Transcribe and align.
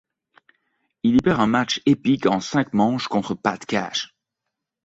Il 1.03 1.13
y 1.17 1.19
perd 1.19 1.39
un 1.41 1.45
match 1.45 1.79
épique 1.85 2.25
en 2.25 2.39
cinq 2.39 2.73
manches 2.73 3.07
contre 3.07 3.35
Pat 3.35 3.63
Cash. 3.67 4.15